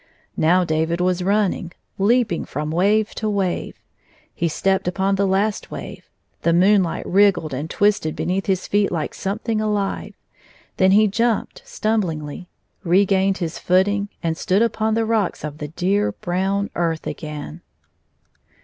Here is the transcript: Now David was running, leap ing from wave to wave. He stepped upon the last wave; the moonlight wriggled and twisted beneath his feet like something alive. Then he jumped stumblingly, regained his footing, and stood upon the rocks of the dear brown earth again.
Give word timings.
Now 0.35 0.63
David 0.63 0.99
was 0.99 1.23
running, 1.23 1.73
leap 1.99 2.31
ing 2.31 2.43
from 2.45 2.71
wave 2.71 3.13
to 3.13 3.29
wave. 3.29 3.77
He 4.33 4.47
stepped 4.47 4.87
upon 4.87 5.13
the 5.13 5.27
last 5.27 5.69
wave; 5.69 6.09
the 6.41 6.53
moonlight 6.53 7.05
wriggled 7.05 7.53
and 7.53 7.69
twisted 7.69 8.15
beneath 8.15 8.47
his 8.47 8.65
feet 8.65 8.91
like 8.91 9.13
something 9.13 9.61
alive. 9.61 10.15
Then 10.77 10.89
he 10.89 11.07
jumped 11.07 11.61
stumblingly, 11.67 12.47
regained 12.83 13.37
his 13.37 13.59
footing, 13.59 14.09
and 14.23 14.35
stood 14.35 14.63
upon 14.63 14.95
the 14.95 15.05
rocks 15.05 15.43
of 15.43 15.59
the 15.59 15.67
dear 15.67 16.13
brown 16.13 16.71
earth 16.75 17.05
again. 17.05 17.61